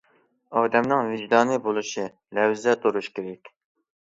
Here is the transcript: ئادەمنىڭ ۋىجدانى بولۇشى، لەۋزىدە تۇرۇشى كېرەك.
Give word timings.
ئادەمنىڭ 0.61 1.11
ۋىجدانى 1.15 1.57
بولۇشى، 1.67 2.07
لەۋزىدە 2.39 2.75
تۇرۇشى 2.87 3.15
كېرەك. 3.21 3.55